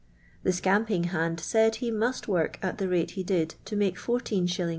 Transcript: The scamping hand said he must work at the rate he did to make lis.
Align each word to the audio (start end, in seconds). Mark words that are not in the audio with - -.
The 0.41 0.51
scamping 0.51 1.03
hand 1.13 1.39
said 1.39 1.75
he 1.75 1.91
must 1.91 2.27
work 2.27 2.57
at 2.63 2.79
the 2.79 2.89
rate 2.89 3.11
he 3.11 3.21
did 3.21 3.53
to 3.65 3.75
make 3.75 4.07
lis. 4.07 4.59